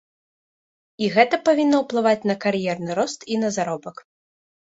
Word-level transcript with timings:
І 1.07 1.09
гэта 1.17 1.35
павінна 1.49 1.77
ўплываць 1.83 2.27
на 2.31 2.35
кар'ерны 2.45 2.91
рост 3.01 3.19
і 3.35 3.37
на 3.45 3.49
заробак. 3.59 3.97